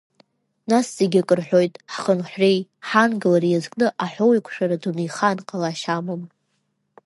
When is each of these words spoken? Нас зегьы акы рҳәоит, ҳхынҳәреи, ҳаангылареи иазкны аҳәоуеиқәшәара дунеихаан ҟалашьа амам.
Нас 0.69 0.87
зегьы 0.97 1.19
акы 1.23 1.35
рҳәоит, 1.39 1.73
ҳхынҳәреи, 1.93 2.59
ҳаангылареи 2.87 3.53
иазкны 3.53 3.87
аҳәоуеиқәшәара 4.03 4.81
дунеихаан 4.81 5.37
ҟалашьа 5.47 5.93
амам. 5.97 6.21